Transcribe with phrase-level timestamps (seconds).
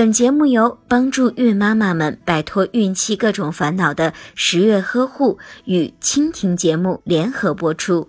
[0.00, 8.08] 本节目由帮助孕妈妈们摆脱孕期各种烦恼的十月呵护与蜻蜓节目联合播出。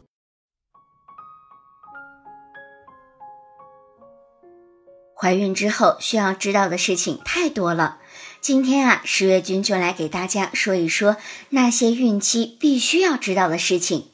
[5.14, 7.98] 怀孕之后需要知道的事情太多了，
[8.40, 11.18] 今天啊，十月君就来给大家说一说
[11.50, 14.08] 那些孕期必须要知道的事情。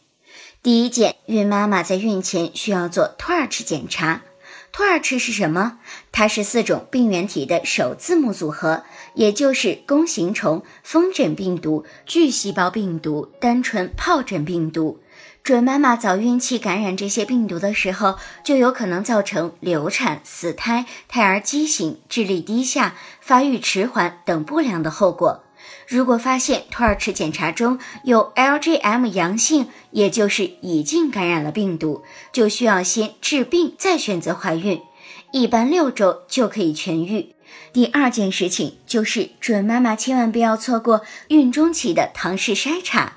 [0.63, 4.23] 第一件，孕妈妈在孕前需要做托尔赤检查。
[4.77, 5.79] 托尔赤是什么？
[6.11, 8.83] 它是四种病原体的首字母组合，
[9.15, 14.99] 也就是弓形虫、风疹病毒、巨细胞病毒、单纯疱疹病毒。
[15.41, 25.43] 准妈妈早孕期感染这些病毒的时候，就有可能造成流产、死胎、胎儿畸形、智力低下、发育迟缓等不良的后果。
[25.87, 34.81] 如果发现托尔赤检查中有 LGM 阳性，也就是已经感染了病毒，就需要先治病再选择怀孕，
[35.31, 37.33] 一般六周就可以痊愈。
[37.71, 43.13] 第二件事情就是准妈妈千万不要错过孕中期的唐氏筛查。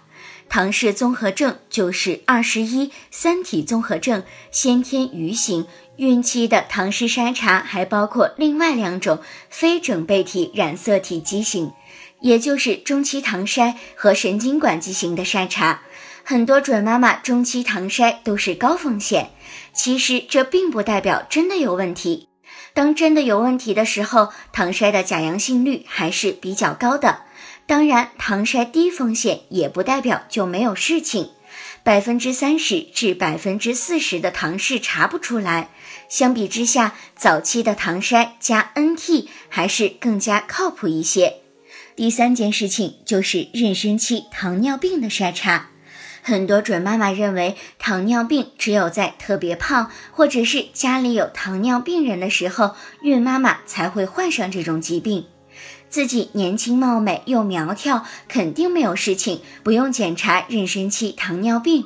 [0.48, 5.66] 唐氏综合症就是二十一三体综合症，先天愚型。
[5.96, 11.72] 孕期的唐氏筛查还包括另外两种非整倍体染色体畸形。
[12.20, 15.82] 也就是中期唐筛和神经管畸形的筛查，
[16.22, 19.30] 很多准妈妈中期唐筛都是高风险。
[19.72, 22.28] 其实这并不代表真的有问题。
[22.72, 27.22] 当真的有问题的时候，唐筛的假阳性率还是比较高的。
[27.66, 31.30] 当然，唐筛低风险也不代表就没有事情。
[31.82, 35.70] 百分之三十至百分之四十的唐氏查不出来，
[36.08, 41.36] 相比之下，早期的唐筛加 NT 还是更加靠谱一些。
[42.00, 45.68] 第三件事情就是妊娠期糖尿病的筛查。
[46.22, 55.26] 很多准妈妈认为糖尿病只有在特别胖或者是家里有糖尿病人的时候，孕妈妈才会患上这种疾病。
[55.90, 61.84] 自己年轻貌美又苗条，肯定没有事情，不用检查妊娠期糖尿病。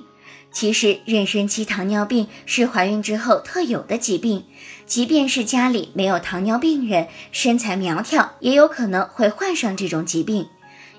[0.55, 4.45] 其实，妊娠期糖尿病是怀孕之后特有的疾病。
[4.87, 10.47] 即便是家里没有糖尿病人，身材苗条也有可能会患上这种疾病。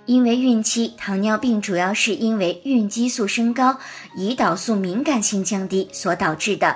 [0.05, 3.79] 因为孕期糖尿病主要是因为孕激素升高、
[4.17, 6.75] 胰岛素敏感性降低所导致的，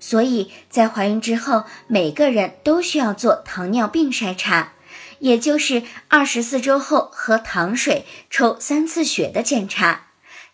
[0.00, 4.72] 所以在怀孕之后，每个人都需要做糖尿病筛查，
[5.20, 10.07] 也就是二十四周后喝糖水、抽三次血的检查。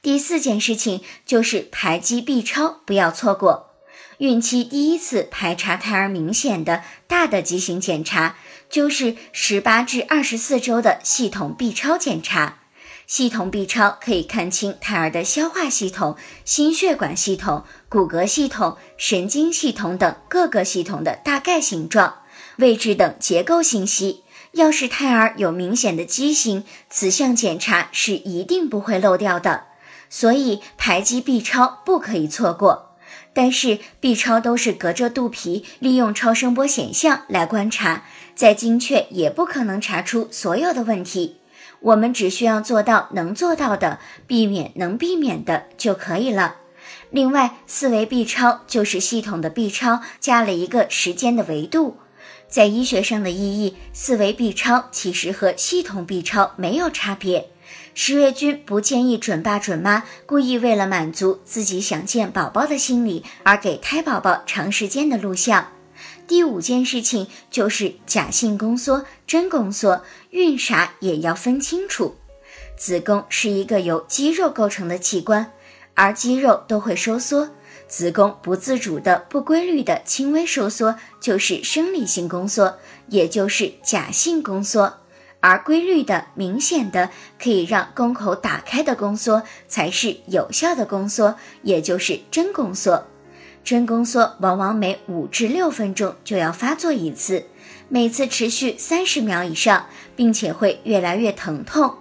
[0.04, 3.70] 第四件事情就是排畸 B 超，不要错过。
[4.18, 8.36] 孕期第一次排查胎儿明显的大的畸形检查，
[8.68, 12.58] 就是十八至二十四周的系统 B 超检查。
[13.06, 22.18] 系统 B 超可以看清胎儿的消化系统、心血管系统、骨骼系统、神经系统等各个系统的大概形状、
[22.58, 24.22] 位置等结构信息。
[24.52, 29.68] 要是胎儿有明显的畸形，此项检查是一定不会漏掉的。
[30.14, 32.94] 所以排畸 B 超不可以错过，
[33.32, 38.04] 但是 B 超都是隔着肚皮，利用超声波显像来观察，
[38.36, 41.38] 再精确也不可能查出所有的问题。
[41.80, 43.98] 我们只需要做到能做到的，
[44.28, 46.58] 避免能避免的就可以了。
[47.10, 51.96] 另外，四维 B 超就是系统的 B 超加了一个时间的维度，
[52.46, 57.50] 在医学上的意义，四维 B 超其实和系统 B 超没有差别。
[57.94, 65.68] 十月君不建议准爸准妈故意为了满足自己想见宝宝的心理而给胎宝宝长时间的录像。
[66.26, 72.16] 第五件事情就是假性宫缩、真宫缩，孕啥也要分清楚。
[72.76, 75.52] 子宫是一个由肌肉构成的器官，
[75.94, 77.50] 而肌肉都会收缩，
[77.86, 85.00] 子宫不自主的、不规律的轻微收缩就是生理性宫缩，也就是假性宫缩。
[85.46, 93.06] 而规律的、明显的可以让宫口打开的宫缩，才是有效的宫缩，也就是真宫缩。
[93.62, 97.44] 真宫缩往往每五至六分钟就要发作一次，
[97.90, 99.84] 每次持续三十秒以上，
[100.16, 101.94] 并且会越来越疼痛。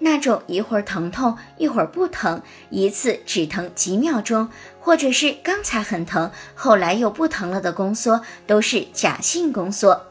[0.00, 10.09] 那种一会儿疼痛一会儿不疼，一次只疼几秒钟，或者是刚才很疼，后来又不疼了的宫缩，都是假性宫缩。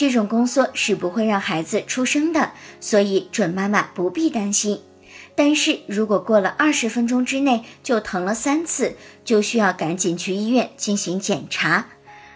[0.00, 4.80] 这种宫缩是不会让孩子出生的，所以准妈妈不必担心。
[5.36, 11.88] 但是如果过了二十分钟之内就疼了三次，就需要赶紧去医院进行检查。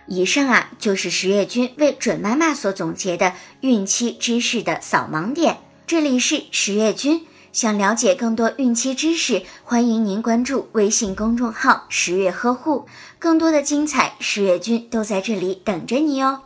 [0.07, 3.33] 以上啊就是十月君为准妈妈所总结的
[3.63, 5.57] 孕期知识的扫盲点。
[5.87, 12.85] 这里是十月君，想了解更多孕期知识，欢迎您关注微信公众号“十月呵护”，
[13.19, 16.43] 更多的精彩十月君都在这里等着你哦。